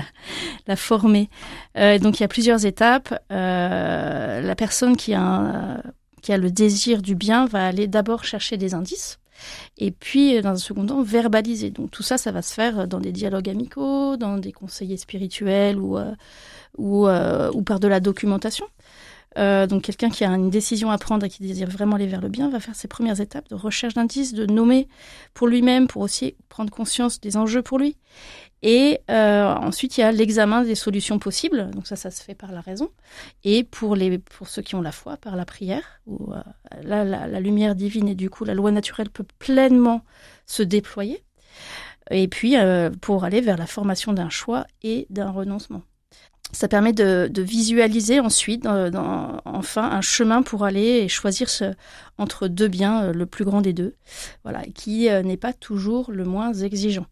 la, 0.66 0.76
former. 0.76 1.30
Euh, 1.76 1.98
donc 1.98 2.20
il 2.20 2.22
y 2.22 2.24
a 2.24 2.28
plusieurs 2.28 2.64
étapes. 2.66 3.18
Euh, 3.32 4.40
la 4.40 4.54
personne 4.54 4.96
qui 4.96 5.14
a, 5.14 5.82
qui 6.20 6.32
a 6.32 6.38
le 6.38 6.50
désir 6.50 7.02
du 7.02 7.14
bien 7.14 7.46
va 7.46 7.66
aller 7.66 7.88
d'abord 7.88 8.24
chercher 8.24 8.56
des 8.56 8.74
indices. 8.74 9.18
Et 9.76 9.90
puis, 9.90 10.40
dans 10.40 10.50
un 10.50 10.56
second 10.56 10.86
temps, 10.86 11.02
verbaliser. 11.02 11.70
Donc 11.70 11.90
tout 11.90 12.04
ça, 12.04 12.16
ça 12.16 12.30
va 12.30 12.42
se 12.42 12.54
faire 12.54 12.86
dans 12.86 13.00
des 13.00 13.10
dialogues 13.10 13.48
amicaux, 13.48 14.16
dans 14.16 14.38
des 14.38 14.52
conseillers 14.52 14.98
spirituels 14.98 15.78
ou, 15.78 15.98
ou, 16.78 17.08
ou 17.08 17.62
par 17.62 17.80
de 17.80 17.88
la 17.88 17.98
documentation. 17.98 18.66
Euh, 19.38 19.66
donc 19.66 19.82
quelqu'un 19.82 20.10
qui 20.10 20.24
a 20.24 20.30
une 20.30 20.50
décision 20.50 20.90
à 20.90 20.98
prendre 20.98 21.24
et 21.24 21.28
qui 21.28 21.42
désire 21.42 21.68
vraiment 21.68 21.96
aller 21.96 22.06
vers 22.06 22.20
le 22.20 22.28
bien 22.28 22.50
va 22.50 22.60
faire 22.60 22.74
ses 22.74 22.88
premières 22.88 23.20
étapes 23.20 23.48
de 23.48 23.54
recherche 23.54 23.94
d'indices, 23.94 24.34
de 24.34 24.46
nommer 24.46 24.88
pour 25.34 25.48
lui-même, 25.48 25.86
pour 25.86 26.02
aussi 26.02 26.36
prendre 26.48 26.70
conscience 26.70 27.20
des 27.20 27.36
enjeux 27.36 27.62
pour 27.62 27.78
lui. 27.78 27.96
Et 28.62 29.00
euh, 29.10 29.52
ensuite, 29.54 29.98
il 29.98 30.02
y 30.02 30.04
a 30.04 30.12
l'examen 30.12 30.62
des 30.62 30.76
solutions 30.76 31.18
possibles. 31.18 31.70
Donc 31.72 31.86
ça, 31.86 31.96
ça 31.96 32.10
se 32.10 32.22
fait 32.22 32.34
par 32.34 32.52
la 32.52 32.60
raison. 32.60 32.90
Et 33.42 33.64
pour 33.64 33.96
les 33.96 34.18
pour 34.18 34.48
ceux 34.48 34.62
qui 34.62 34.74
ont 34.76 34.82
la 34.82 34.92
foi, 34.92 35.16
par 35.16 35.34
la 35.34 35.44
prière. 35.44 36.00
Où 36.06 36.32
euh, 36.32 36.42
là, 36.82 37.04
la, 37.04 37.40
lumière 37.40 37.74
divine 37.74 38.08
et 38.08 38.14
du 38.14 38.30
coup 38.30 38.44
la 38.44 38.54
loi 38.54 38.70
naturelle 38.70 39.10
peut 39.10 39.26
pleinement 39.38 40.04
se 40.46 40.62
déployer. 40.62 41.24
Et 42.10 42.28
puis 42.28 42.56
pour 43.00 43.24
aller 43.24 43.40
vers 43.40 43.56
la 43.56 43.66
formation 43.66 44.12
d'un 44.12 44.28
choix 44.28 44.66
et 44.82 45.06
d'un 45.08 45.30
renoncement. 45.30 45.82
Ça 46.52 46.68
permet 46.68 46.92
de, 46.92 47.28
de 47.32 47.42
visualiser 47.42 48.20
ensuite, 48.20 48.64
dans, 48.64 49.40
enfin, 49.44 49.90
un 49.90 50.02
chemin 50.02 50.42
pour 50.42 50.64
aller 50.64 51.00
et 51.00 51.08
choisir 51.08 51.48
ce, 51.48 51.72
entre 52.18 52.48
deux 52.48 52.68
biens, 52.68 53.04
euh, 53.04 53.12
le 53.12 53.26
plus 53.26 53.44
grand 53.44 53.60
des 53.60 53.72
deux, 53.72 53.94
voilà, 54.44 54.62
qui 54.74 55.08
euh, 55.08 55.22
n'est 55.22 55.36
pas 55.36 55.52
toujours 55.52 56.10
le 56.10 56.24
moins 56.24 56.52
exigeant. 56.52 57.06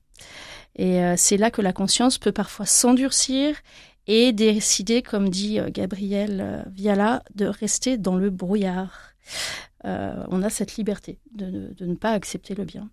Et 0.77 1.03
euh, 1.03 1.15
c'est 1.17 1.37
là 1.37 1.51
que 1.51 1.63
la 1.63 1.73
conscience 1.73 2.19
peut 2.19 2.33
parfois 2.33 2.67
s'endurcir 2.67 3.57
et 4.07 4.33
décider, 4.33 5.03
comme 5.03 5.29
dit 5.29 5.59
Gabriel 5.69 6.67
Viala, 6.73 7.23
de 7.35 7.47
rester 7.47 7.97
dans 7.97 8.17
le 8.17 8.31
brouillard. 8.31 9.15
on 9.85 10.43
a 10.43 10.51
cette 10.51 10.77
liberté 10.77 11.19
de 11.33 11.73
ne 11.81 11.95
pas 11.95 12.11
accepter 12.13 12.55
le 12.55 12.65
bien. 12.65 12.89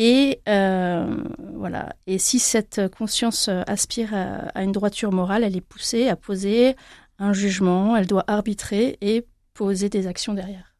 Et 0.00 0.40
euh, 0.48 1.16
voilà. 1.54 1.92
Et 2.06 2.18
si 2.18 2.38
cette 2.38 2.88
conscience 2.96 3.50
aspire 3.66 4.14
à, 4.14 4.62
une 4.62 4.70
droiture 4.70 5.10
morale, 5.10 5.42
elle 5.42 5.56
est 5.56 5.60
poussée 5.60 6.08
à 6.08 6.14
poser 6.14 6.76
un 7.18 7.32
jugement, 7.32 7.96
elle 7.96 8.06
doit 8.06 8.22
arbitrer 8.28 8.96
et 9.00 9.26
poser 9.54 9.88
des 9.88 10.06
actions 10.06 10.34
derrière. 10.34 10.76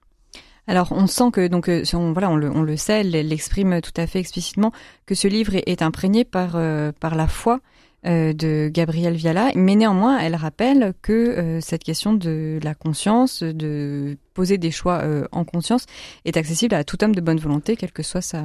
Alors, 0.68 0.92
on 0.92 1.08
sent 1.08 1.32
que 1.32 1.48
donc, 1.48 1.68
euh, 1.68 1.82
voilà, 2.12 2.30
on 2.30 2.36
le, 2.36 2.76
sait, 2.76 3.00
elle 3.00 3.10
l'exprime 3.10 3.80
tout 3.80 3.92
à 3.96 4.06
fait 4.06 4.20
explicitement 4.20 4.70
que 5.04 5.16
ce 5.16 5.26
livre 5.26 5.54
est, 5.54 5.82
imprégné 5.82 6.24
par 6.24 6.52
euh, 6.54 6.92
par 6.92 7.16
la 7.16 7.26
foi 7.26 7.60
de 8.04 8.70
Gabrielle 8.72 9.16
Viala, 9.16 9.50
mais 9.56 9.74
néanmoins, 9.74 10.18
elle 10.18 10.36
rappelle 10.36 10.94
que 11.02 11.58
cette 11.60 11.82
question 11.82 12.14
de 12.14 12.58
la 12.62 12.74
conscience, 12.74 13.42
de 13.42 14.16
poser 14.32 14.56
des 14.56 14.70
choix 14.70 15.02
en 15.32 15.44
conscience, 15.44 15.84
est 16.24 16.36
accessible 16.36 16.74
à 16.76 16.84
tout 16.84 17.02
homme 17.02 17.14
de 17.14 17.20
bonne 17.20 17.40
volonté, 17.40 17.76
quelle 17.76 17.92
que 17.92 18.04
soit 18.04 18.22
sa 18.22 18.44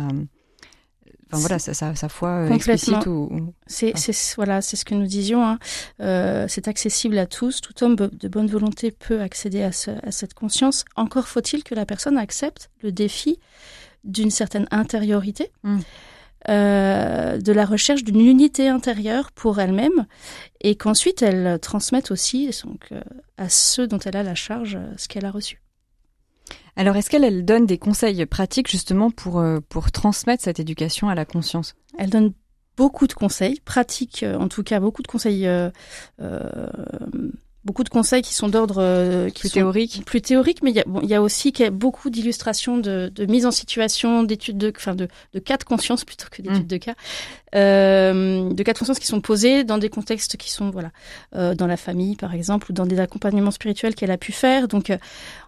Enfin 1.33 1.41
voilà, 1.41 1.59
sa, 1.59 1.73
sa, 1.73 2.09
foi 2.09 2.47
explicite 2.51 3.05
ou, 3.07 3.53
c'est 3.65 3.93
voilà, 4.35 4.61
c'est 4.61 4.75
ce 4.75 4.85
que 4.85 4.95
nous 4.95 5.07
disions. 5.07 5.45
Hein. 5.45 5.59
Euh, 6.01 6.45
c'est 6.47 6.67
accessible 6.67 7.17
à 7.17 7.25
tous. 7.25 7.61
Tout 7.61 7.83
homme 7.83 7.95
de 7.95 8.27
bonne 8.27 8.47
volonté 8.47 8.91
peut 8.91 9.21
accéder 9.21 9.63
à, 9.63 9.71
ce, 9.71 9.91
à 10.05 10.11
cette 10.11 10.33
conscience. 10.33 10.85
Encore 10.95 11.27
faut-il 11.27 11.63
que 11.63 11.75
la 11.75 11.85
personne 11.85 12.17
accepte 12.17 12.69
le 12.81 12.91
défi 12.91 13.39
d'une 14.03 14.31
certaine 14.31 14.67
intériorité. 14.71 15.51
Mmh. 15.63 15.79
Euh, 16.49 17.37
de 17.37 17.53
la 17.53 17.65
recherche 17.65 18.03
d'une 18.03 18.19
unité 18.19 18.67
intérieure 18.67 19.31
pour 19.31 19.61
elle-même 19.61 20.05
et 20.59 20.75
qu'ensuite 20.75 21.21
elle 21.21 21.57
transmette 21.61 22.11
aussi 22.11 22.49
donc, 22.65 22.87
euh, 22.91 22.99
à 23.37 23.47
ceux 23.47 23.87
dont 23.87 23.99
elle 23.99 24.17
a 24.17 24.23
la 24.23 24.35
charge 24.35 24.75
euh, 24.75 24.91
ce 24.97 25.07
qu'elle 25.07 25.23
a 25.23 25.31
reçu. 25.31 25.61
Alors 26.75 26.95
est-ce 26.95 27.09
qu'elle 27.09 27.45
donne 27.45 27.65
des 27.65 27.77
conseils 27.77 28.25
pratiques 28.25 28.69
justement 28.69 29.11
pour, 29.11 29.43
pour 29.69 29.91
transmettre 29.91 30.43
cette 30.43 30.59
éducation 30.59 31.09
à 31.09 31.15
la 31.15 31.25
conscience? 31.25 31.75
Elle 31.97 32.09
donne 32.09 32.33
beaucoup 32.77 33.07
de 33.07 33.13
conseils, 33.13 33.59
pratiques 33.63 34.25
en 34.27 34.47
tout 34.47 34.63
cas, 34.63 34.79
beaucoup 34.79 35.03
de 35.03 35.07
conseils 35.07 35.47
beaucoup 37.65 37.83
de 37.83 37.89
conseils 37.89 38.21
qui 38.21 38.33
sont 38.33 38.49
d'ordre 38.49 38.77
euh, 38.79 39.29
plus 39.29 39.49
théorique, 39.49 40.03
plus 40.05 40.21
théorique, 40.21 40.61
mais 40.63 40.71
il 40.71 40.75
y 40.75 40.79
a, 40.79 40.83
bon, 40.85 40.99
il 41.01 41.09
y 41.09 41.15
a 41.15 41.21
aussi 41.21 41.53
beaucoup 41.71 42.09
d'illustrations 42.09 42.77
de, 42.77 43.11
de, 43.13 43.25
mise 43.25 43.45
en 43.45 43.51
situation, 43.51 44.23
d'études 44.23 44.57
de, 44.57 44.73
enfin 44.75 44.95
de, 44.95 45.07
de 45.33 45.39
cas 45.39 45.57
de 45.57 45.63
conscience 45.63 46.03
plutôt 46.03 46.27
que 46.29 46.41
d'études 46.41 46.63
mmh. 46.63 46.67
de 46.67 46.77
cas, 46.77 46.95
euh, 47.55 48.51
de 48.51 48.63
cas 48.63 48.73
de 48.73 48.79
conscience 48.79 48.99
qui 48.99 49.05
sont 49.05 49.21
posés 49.21 49.63
dans 49.63 49.77
des 49.77 49.89
contextes 49.89 50.37
qui 50.37 50.51
sont 50.51 50.71
voilà 50.71 50.91
euh, 51.35 51.53
dans 51.53 51.67
la 51.67 51.77
famille 51.77 52.15
par 52.15 52.33
exemple 52.33 52.71
ou 52.71 52.73
dans 52.73 52.87
des 52.87 52.99
accompagnements 52.99 53.51
spirituels 53.51 53.93
qu'elle 53.93 54.11
a 54.11 54.17
pu 54.17 54.31
faire. 54.31 54.67
Donc 54.67 54.89
euh, 54.89 54.97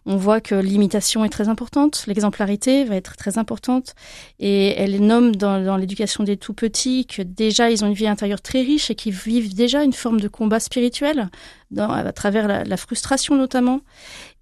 on 0.06 0.16
voit 0.16 0.40
que 0.40 0.54
l'imitation 0.54 1.26
est 1.26 1.30
très 1.30 1.50
importante, 1.50 2.06
l'exemplarité 2.08 2.84
va 2.84 2.96
être 2.96 3.16
très 3.18 3.40
importante 3.40 3.96
et 4.40 4.80
elle 4.80 5.04
nomme 5.04 5.36
dans, 5.36 5.64
dans 5.64 5.78
l'éducation 5.78 6.24
des 6.24 6.38
tout 6.38 6.54
petits 6.54 7.08
que 7.08 7.24
déjà 7.24 7.72
ils 7.72 7.84
ont 7.84 7.88
une 7.88 7.94
vie 7.94 8.08
intérieure 8.08 8.42
très 8.42 8.62
riche 8.62 8.92
et 8.92 8.96
qu'ils 8.96 9.14
vivent 9.14 9.56
déjà 9.56 9.84
une 9.84 9.94
forme 9.94 10.22
de 10.22 10.28
combat 10.28 10.60
spirituel 10.60 11.30
dans, 11.72 12.05
à 12.06 12.14
travers 12.14 12.48
la, 12.66 12.78
frustration 12.78 13.36
notamment 13.36 13.82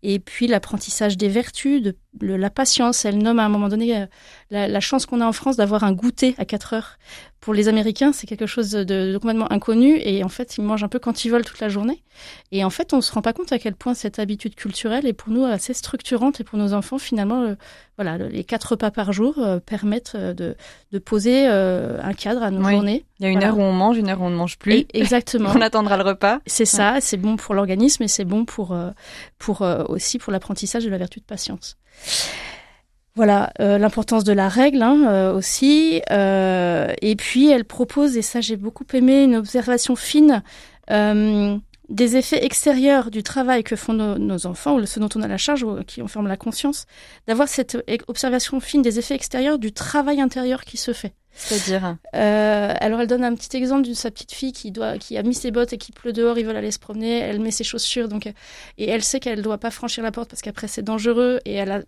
et 0.01 0.19
puis 0.19 0.47
l'apprentissage 0.47 1.17
des 1.17 1.29
vertus, 1.29 1.81
de, 1.81 1.95
la 2.21 2.49
patience. 2.49 3.05
Elle 3.05 3.17
nomme 3.17 3.39
à 3.39 3.45
un 3.45 3.49
moment 3.49 3.69
donné 3.69 3.97
euh, 3.97 4.05
la, 4.49 4.67
la 4.67 4.79
chance 4.79 5.05
qu'on 5.05 5.21
a 5.21 5.25
en 5.25 5.31
France 5.31 5.55
d'avoir 5.55 5.83
un 5.83 5.93
goûter 5.93 6.35
à 6.37 6.45
4 6.45 6.73
heures. 6.73 6.97
Pour 7.43 7.53
les 7.53 7.67
Américains, 7.67 8.13
c'est 8.13 8.25
quelque 8.25 8.45
chose 8.45 8.71
de, 8.71 8.85
de, 8.85 9.17
complètement 9.17 9.51
inconnu 9.51 9.99
et 10.01 10.23
en 10.23 10.29
fait, 10.29 10.55
ils 10.57 10.63
mangent 10.63 10.85
un 10.85 10.87
peu 10.87 10.97
quand 10.97 11.25
ils 11.25 11.29
veulent 11.29 11.43
toute 11.43 11.59
la 11.59 11.67
journée. 11.67 12.01
Et 12.53 12.63
en 12.63 12.69
fait, 12.69 12.93
on 12.93 13.01
se 13.01 13.11
rend 13.11 13.21
pas 13.21 13.33
compte 13.33 13.51
à 13.51 13.59
quel 13.59 13.75
point 13.75 13.93
cette 13.93 14.17
habitude 14.17 14.55
culturelle 14.55 15.05
est 15.05 15.11
pour 15.11 15.27
nous 15.27 15.43
assez 15.43 15.73
structurante 15.73 16.39
et 16.39 16.45
pour 16.45 16.57
nos 16.57 16.71
enfants, 16.71 16.97
finalement, 16.97 17.53
voilà, 17.97 18.17
les 18.17 18.45
quatre 18.45 18.71
repas 18.71 18.91
par 18.91 19.11
jour 19.11 19.39
euh, 19.39 19.59
permettent 19.59 20.13
euh, 20.15 20.33
de, 20.33 20.55
de 20.93 20.99
poser 20.99 21.45
un 21.45 22.13
cadre 22.13 22.43
à 22.43 22.49
nos 22.49 22.63
journées. 22.63 23.03
Il 23.19 23.25
y 23.25 23.25
a 23.27 23.29
une 23.29 23.43
heure 23.43 23.57
où 23.57 23.61
on 23.61 23.73
mange, 23.73 23.97
une 23.97 24.07
heure 24.07 24.21
où 24.21 24.23
on 24.23 24.29
ne 24.29 24.37
mange 24.37 24.57
plus. 24.57 24.85
exactement. 24.93 25.51
on 25.55 25.59
attendra 25.59 25.97
le 25.97 26.03
repas. 26.03 26.39
C'est 26.45 26.63
ça, 26.63 26.99
c'est 27.01 27.17
bon 27.17 27.35
pour 27.35 27.55
l'organisme 27.55 28.03
et 28.03 28.07
c'est 28.07 28.23
bon 28.23 28.45
pour, 28.45 28.73
pour 29.37 29.67
aussi 29.89 30.17
pour 30.17 30.31
l'apprentissage 30.31 30.85
de 30.85 30.89
la 30.89 30.97
vertu 30.97 31.19
de 31.19 31.25
patience. 31.25 31.75
Voilà 33.15 33.53
euh, 33.59 33.77
l'importance 33.77 34.23
de 34.23 34.33
la 34.33 34.49
règle 34.49 34.81
hein, 34.81 35.07
euh, 35.07 35.33
aussi. 35.33 36.01
Euh, 36.09 36.91
et 37.01 37.15
puis 37.15 37.49
elle 37.49 37.65
propose, 37.65 38.17
et 38.17 38.23
ça 38.23 38.41
j'ai 38.41 38.55
beaucoup 38.55 38.85
aimé, 38.93 39.23
une 39.23 39.35
observation 39.35 39.95
fine 39.95 40.41
des 41.89 42.15
effets 42.15 42.43
extérieurs 42.43 43.11
du 43.11 43.23
travail 43.23 43.63
que 43.63 43.75
font 43.75 43.93
nos, 43.93 44.47
enfants, 44.47 44.75
ou 44.75 44.85
ce 44.85 44.99
dont 44.99 45.09
on 45.15 45.21
a 45.21 45.27
la 45.27 45.37
charge, 45.37 45.63
ou 45.63 45.83
qui 45.85 46.01
enferment 46.01 46.27
la 46.27 46.37
conscience, 46.37 46.85
d'avoir 47.27 47.47
cette 47.47 47.77
observation 48.07 48.59
fine 48.59 48.81
des 48.81 48.99
effets 48.99 49.15
extérieurs 49.15 49.59
du 49.59 49.71
travail 49.71 50.19
intérieur 50.19 50.63
qui 50.63 50.77
se 50.77 50.93
fait. 50.93 51.13
C'est-à-dire 51.35 51.97
euh, 52.15 52.73
Alors 52.79 53.01
elle 53.01 53.07
donne 53.07 53.23
un 53.23 53.33
petit 53.33 53.57
exemple 53.57 53.87
de 53.87 53.93
sa 53.93 54.11
petite 54.11 54.31
fille 54.31 54.53
qui 54.53 54.71
doit, 54.71 54.97
qui 54.97 55.17
a 55.17 55.23
mis 55.23 55.33
ses 55.33 55.51
bottes 55.51 55.73
et 55.73 55.77
qui 55.77 55.91
pleut 55.91 56.13
dehors, 56.13 56.37
ils 56.37 56.45
veulent 56.45 56.57
aller 56.57 56.71
se 56.71 56.79
promener. 56.79 57.19
Elle 57.19 57.39
met 57.39 57.51
ses 57.51 57.63
chaussures, 57.63 58.07
donc 58.07 58.27
et 58.27 58.33
elle 58.89 59.03
sait 59.03 59.19
qu'elle 59.19 59.41
doit 59.41 59.57
pas 59.57 59.71
franchir 59.71 60.03
la 60.03 60.11
porte 60.11 60.29
parce 60.29 60.41
qu'après 60.41 60.67
c'est 60.67 60.83
dangereux. 60.83 61.39
Et 61.45 61.53
elle 61.53 61.71
a 61.71 61.81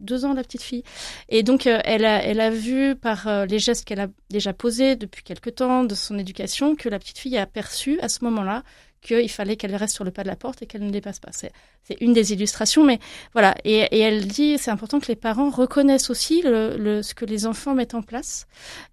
deux 0.00 0.24
ans 0.24 0.34
la 0.34 0.42
petite 0.42 0.62
fille, 0.62 0.84
et 1.28 1.42
donc 1.42 1.66
euh, 1.66 1.80
elle 1.84 2.04
a, 2.04 2.22
elle 2.22 2.40
a 2.40 2.50
vu 2.50 2.94
par 2.94 3.26
euh, 3.26 3.46
les 3.46 3.58
gestes 3.58 3.84
qu'elle 3.84 4.00
a 4.00 4.08
déjà 4.30 4.52
posés 4.52 4.96
depuis 4.96 5.22
quelque 5.22 5.50
temps 5.50 5.84
de 5.84 5.94
son 5.94 6.18
éducation 6.18 6.76
que 6.76 6.88
la 6.88 6.98
petite 6.98 7.18
fille 7.18 7.36
a 7.36 7.46
perçu 7.46 7.98
à 8.00 8.08
ce 8.08 8.24
moment-là 8.24 8.62
qu'il 9.04 9.30
fallait 9.30 9.56
qu'elle 9.56 9.76
reste 9.76 9.94
sur 9.94 10.04
le 10.04 10.10
pas 10.10 10.22
de 10.22 10.28
la 10.28 10.36
porte 10.36 10.62
et 10.62 10.66
qu'elle 10.66 10.84
ne 10.84 10.90
dépasse 10.90 11.20
pas. 11.20 11.30
C'est, 11.32 11.52
une 12.00 12.12
des 12.12 12.32
illustrations, 12.32 12.84
mais 12.84 12.98
voilà. 13.34 13.54
Et, 13.64 13.80
et 13.80 14.00
elle 14.00 14.26
dit, 14.26 14.58
c'est 14.58 14.70
important 14.70 14.98
que 14.98 15.06
les 15.06 15.16
parents 15.16 15.50
reconnaissent 15.50 16.10
aussi 16.10 16.42
le, 16.42 16.76
le, 16.76 17.02
ce 17.02 17.14
que 17.14 17.24
les 17.24 17.46
enfants 17.46 17.74
mettent 17.74 17.94
en 17.94 18.02
place. 18.02 18.46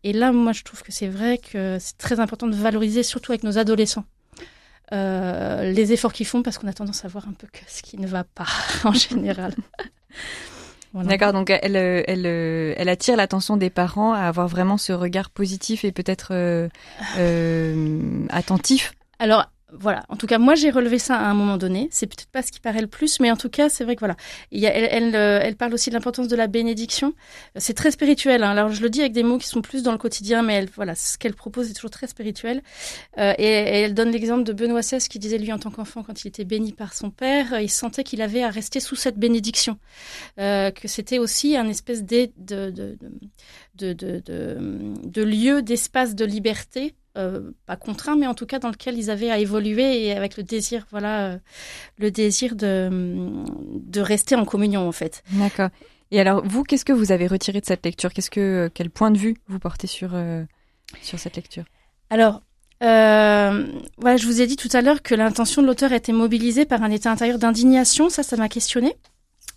Et 0.03 0.13
là, 0.13 0.31
moi, 0.31 0.51
je 0.51 0.63
trouve 0.63 0.83
que 0.83 0.91
c'est 0.91 1.07
vrai 1.07 1.37
que 1.39 1.77
c'est 1.79 1.97
très 1.97 2.19
important 2.19 2.47
de 2.47 2.55
valoriser, 2.55 3.03
surtout 3.03 3.31
avec 3.31 3.43
nos 3.43 3.57
adolescents. 3.57 4.05
Euh, 4.93 5.71
les 5.71 5.93
efforts 5.93 6.11
qu'ils 6.11 6.25
font 6.25 6.43
parce 6.43 6.57
qu'on 6.57 6.67
a 6.67 6.73
tendance 6.73 7.05
à 7.05 7.07
voir 7.07 7.27
un 7.29 7.31
peu 7.31 7.47
que 7.47 7.59
ce 7.67 7.81
qui 7.81 7.97
ne 7.97 8.07
va 8.07 8.25
pas 8.25 8.47
en 8.83 8.93
général. 8.93 9.53
D'accord, 10.93 11.31
donc 11.31 11.49
elle, 11.49 11.77
elle, 11.77 12.25
elle 12.25 12.89
attire 12.89 13.15
l'attention 13.15 13.55
des 13.55 13.69
parents 13.69 14.11
à 14.11 14.23
avoir 14.23 14.49
vraiment 14.49 14.77
ce 14.77 14.91
regard 14.91 15.29
positif 15.29 15.85
et 15.85 15.93
peut-être 15.93 16.29
euh, 16.31 16.67
euh, 17.17 18.25
attentif. 18.29 18.93
Alors, 19.17 19.45
voilà. 19.73 20.03
En 20.09 20.17
tout 20.17 20.27
cas, 20.27 20.37
moi, 20.37 20.55
j'ai 20.55 20.69
relevé 20.69 20.99
ça 20.99 21.15
à 21.15 21.25
un 21.25 21.33
moment 21.33 21.57
donné. 21.57 21.87
C'est 21.91 22.07
peut-être 22.07 22.29
pas 22.29 22.41
ce 22.41 22.51
qui 22.51 22.59
paraît 22.59 22.81
le 22.81 22.87
plus, 22.87 23.19
mais 23.19 23.31
en 23.31 23.37
tout 23.37 23.49
cas, 23.49 23.69
c'est 23.69 23.83
vrai 23.83 23.95
que 23.95 24.01
voilà. 24.01 24.15
Euh, 24.53 25.39
elle, 25.43 25.55
parle 25.55 25.73
aussi 25.73 25.89
de 25.89 25.95
l'importance 25.95 26.27
de 26.27 26.35
la 26.35 26.47
bénédiction. 26.47 27.13
C'est 27.55 27.73
très 27.73 27.91
spirituel. 27.91 28.43
Hein. 28.43 28.51
Alors, 28.51 28.69
je 28.69 28.81
le 28.81 28.89
dis 28.89 28.99
avec 28.99 29.13
des 29.13 29.23
mots 29.23 29.37
qui 29.37 29.47
sont 29.47 29.61
plus 29.61 29.83
dans 29.83 29.91
le 29.91 29.97
quotidien, 29.97 30.41
mais 30.41 30.55
elle, 30.55 30.69
voilà, 30.75 30.95
ce 30.95 31.17
qu'elle 31.17 31.33
propose 31.33 31.69
est 31.69 31.73
toujours 31.73 31.89
très 31.89 32.07
spirituel. 32.07 32.61
Euh, 33.17 33.33
et, 33.37 33.45
elle 33.45 33.93
donne 33.93 34.11
l'exemple 34.11 34.43
de 34.43 34.53
Benoît 34.53 34.81
XVI 34.81 34.99
qui 35.07 35.19
disait 35.19 35.37
lui 35.37 35.53
en 35.53 35.59
tant 35.59 35.71
qu'enfant, 35.71 36.03
quand 36.03 36.23
il 36.23 36.27
était 36.27 36.45
béni 36.45 36.73
par 36.73 36.93
son 36.93 37.09
père, 37.09 37.59
il 37.59 37.69
sentait 37.69 38.03
qu'il 38.03 38.21
avait 38.21 38.43
à 38.43 38.49
rester 38.49 38.79
sous 38.79 38.95
cette 38.95 39.17
bénédiction, 39.17 39.77
euh, 40.39 40.71
que 40.71 40.87
c'était 40.87 41.19
aussi 41.19 41.55
un 41.55 41.67
espèce 41.69 42.03
de, 42.03 42.29
de 43.75 45.23
lieu, 45.23 45.61
d'espace 45.61 46.15
de 46.15 46.25
liberté 46.25 46.95
euh, 47.17 47.51
pas 47.65 47.75
contraint, 47.75 48.15
mais 48.15 48.27
en 48.27 48.33
tout 48.33 48.45
cas 48.45 48.59
dans 48.59 48.69
lequel 48.69 48.97
ils 48.97 49.09
avaient 49.09 49.29
à 49.29 49.39
évoluer 49.39 50.05
et 50.05 50.13
avec 50.13 50.37
le 50.37 50.43
désir, 50.43 50.85
voilà, 50.91 51.27
euh, 51.27 51.37
le 51.97 52.11
désir 52.11 52.55
de, 52.55 52.89
de 53.73 54.01
rester 54.01 54.35
en 54.35 54.45
communion 54.45 54.87
en 54.87 54.91
fait. 54.91 55.23
D'accord. 55.31 55.69
Et 56.11 56.19
alors 56.19 56.45
vous, 56.45 56.63
qu'est-ce 56.63 56.85
que 56.85 56.93
vous 56.93 57.11
avez 57.11 57.27
retiré 57.27 57.59
de 57.59 57.65
cette 57.65 57.85
lecture? 57.85 58.13
Qu'est-ce 58.13 58.31
que 58.31 58.69
quel 58.73 58.89
point 58.89 59.11
de 59.11 59.17
vue 59.17 59.35
vous 59.47 59.59
portez 59.59 59.87
sur 59.87 60.11
euh, 60.13 60.43
sur 61.01 61.19
cette 61.19 61.35
lecture? 61.35 61.65
Alors. 62.09 62.41
voilà, 62.79 64.17
je 64.17 64.25
vous 64.25 64.41
ai 64.41 64.47
dit 64.47 64.55
tout 64.55 64.69
à 64.73 64.81
l'heure 64.81 65.01
que 65.01 65.13
l'intention 65.13 65.61
de 65.61 65.67
l'auteur 65.67 65.91
était 65.91 66.13
mobilisée 66.13 66.65
par 66.65 66.81
un 66.81 66.89
état 66.89 67.11
intérieur 67.11 67.37
d'indignation. 67.37 68.09
Ça, 68.09 68.23
ça 68.23 68.37
m'a 68.37 68.49
questionné. 68.49 68.95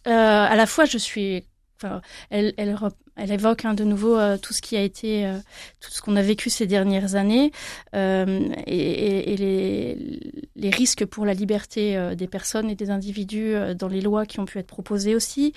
à 0.04 0.54
la 0.54 0.66
fois, 0.66 0.84
je 0.84 0.98
suis 0.98 1.44
Enfin, 1.76 2.00
elle, 2.30 2.54
elle, 2.56 2.76
elle 3.16 3.30
évoque 3.30 3.64
hein, 3.64 3.74
de 3.74 3.84
nouveau 3.84 4.18
euh, 4.18 4.36
tout 4.36 4.52
ce 4.52 4.60
qui 4.60 4.76
a 4.76 4.82
été, 4.82 5.26
euh, 5.26 5.38
tout 5.80 5.90
ce 5.90 6.02
qu'on 6.02 6.16
a 6.16 6.22
vécu 6.22 6.50
ces 6.50 6.66
dernières 6.66 7.14
années 7.14 7.52
euh, 7.94 8.48
et, 8.66 9.36
les, 9.36 10.70
risques 10.70 11.04
pour 11.04 11.24
la 11.24 11.34
liberté 11.34 11.96
des 12.16 12.26
personnes 12.26 12.70
et 12.70 12.74
des 12.74 12.90
individus 12.90 13.54
dans 13.76 13.86
les 13.86 14.00
lois 14.00 14.24
qui 14.24 14.40
ont 14.40 14.46
pu 14.46 14.58
être 14.58 14.66
proposées 14.66 15.14
aussi. 15.14 15.52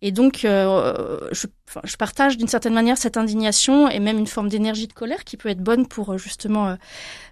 Et 0.00 0.12
donc, 0.12 0.42
je, 0.44 1.46
partage 1.98 2.38
d'une 2.38 2.48
certaine 2.48 2.72
manière 2.72 2.96
cette 2.96 3.16
indignation 3.16 3.90
et 3.90 3.98
même 3.98 4.18
une 4.18 4.26
forme 4.28 4.48
d'énergie 4.48 4.86
de 4.86 4.92
colère 4.92 5.24
qui 5.24 5.36
peut 5.36 5.48
être 5.48 5.62
bonne 5.62 5.86
pour 5.88 6.16
justement 6.16 6.76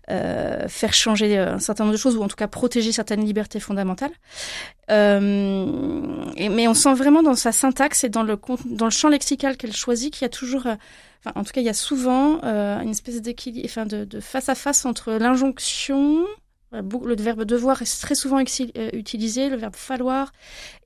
faire 0.09 0.93
changer 0.93 1.39
un 1.39 1.61
certain 1.61 1.85
nombre 1.85 1.95
de 1.95 2.01
choses 2.01 2.17
ou 2.17 2.23
en 2.23 2.29
tout 2.29 2.37
cas 2.37 2.49
protéger 2.49 2.91
certaines 2.91 3.25
libertés 3.25 3.61
fondamentales. 3.61 4.13
Mais 4.89 6.69
on 6.69 6.75
sent 6.75 6.95
vraiment 6.95 7.23
dans 7.23 7.37
sa 7.37 7.53
syntaxe 7.53 8.05
et 8.05 8.09
dans 8.09 8.25
le, 8.25 8.39
dans 8.67 8.87
le 8.87 8.91
champ 8.91 9.09
lexical 9.09 9.57
qu'elle 9.57 9.70
choisit 9.73 10.13
qu'il 10.13 10.23
y 10.23 10.27
a 10.27 10.31
toujours, 10.31 10.67
euh, 10.67 10.75
enfin 11.21 11.39
en 11.39 11.45
tout 11.45 11.53
cas 11.53 11.61
il 11.61 11.67
y 11.67 11.71
a 11.71 11.75
souvent 11.75 12.41
euh, 12.45 12.81
une 12.81 12.91
espèce 12.91 13.21
d'équilibre, 13.21 13.67
enfin 13.69 13.87
de, 13.87 14.21
face 14.21 14.49
à 14.49 14.55
face 14.55 14.85
entre 14.85 15.13
l'injonction 15.13 16.27
le 16.73 17.17
verbe 17.17 17.45
devoir 17.45 17.83
est 17.83 18.01
très 18.01 18.15
souvent 18.15 18.39
euh, 18.39 18.91
utilisé, 18.93 19.49
le 19.49 19.57
verbe 19.57 19.75
falloir, 19.75 20.33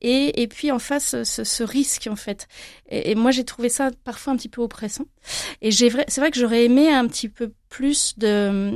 et, 0.01 0.43
et 0.43 0.49
puis 0.49 0.73
en 0.73 0.79
face 0.79 1.23
ce, 1.25 1.63
risque 1.63 2.09
en 2.11 2.17
fait. 2.17 2.49
Et, 2.89 3.15
moi 3.15 3.31
j'ai 3.31 3.45
trouvé 3.45 3.69
ça 3.69 3.91
parfois 4.05 4.33
un 4.33 4.37
petit 4.37 4.49
peu 4.49 4.63
oppressant. 4.63 5.05
Et 5.61 5.71
j'ai 5.71 5.91
c'est 6.09 6.21
vrai 6.21 6.31
que 6.31 6.39
j'aurais 6.39 6.65
aimé 6.65 6.91
un 6.91 7.07
petit 7.07 7.29
peu 7.29 7.53
plus 7.69 8.19
de 8.19 8.73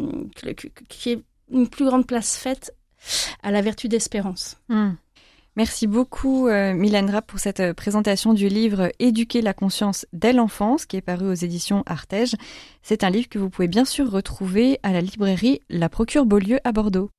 qui 0.88 1.12
est 1.12 1.23
une 1.50 1.69
plus 1.69 1.87
grande 1.87 2.07
place 2.07 2.37
faite 2.37 2.75
à 3.43 3.50
la 3.50 3.62
vertu 3.62 3.88
d'espérance. 3.88 4.57
Hmm. 4.69 4.93
Merci 5.59 5.88
beaucoup 5.88 6.47
euh, 6.47 6.73
Mylène 6.73 7.21
pour 7.27 7.41
cette 7.41 7.59
euh, 7.59 7.75
présentation 7.75 8.33
du 8.33 8.47
livre 8.47 8.93
Éduquer 9.00 9.43
la 9.43 9.53
conscience 9.53 10.07
dès 10.12 10.33
l'enfance 10.33 10.87
qui 10.87 10.97
est 10.97 11.00
paru 11.00 11.29
aux 11.29 11.35
éditions 11.35 11.83
Artege. 11.87 12.37
C'est 12.85 13.03
un 13.03 13.11
livre 13.11 13.29
que 13.29 13.41
vous 13.41 13.50
pouvez 13.50 13.67
bien 13.67 13.85
sûr 13.85 14.09
retrouver 14.09 14.79
à 14.85 14.93
la 14.93 15.00
librairie 15.00 15.61
La 15.69 15.88
Procure 15.88 16.27
Beaulieu 16.27 16.61
à 16.62 16.71
Bordeaux. 16.71 17.11